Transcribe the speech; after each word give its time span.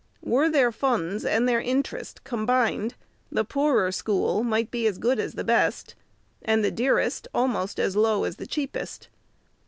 Were 0.23 0.49
their 0.49 0.71
funds 0.71 1.23
and 1.23 1.47
their 1.47 1.61
interest 1.61 2.23
combined, 2.23 2.95
the 3.31 3.45
poorer 3.45 3.91
school 3.91 4.43
might 4.43 4.71
be 4.71 4.87
as 4.87 4.97
good 4.97 5.19
as 5.19 5.35
the 5.35 5.43
best, 5.43 5.93
and 6.41 6.65
the 6.65 6.71
dearest 6.71 7.27
almost 7.35 7.79
as 7.79 7.95
low 7.95 8.23
as 8.23 8.37
the 8.37 8.47
cheapest. 8.47 9.09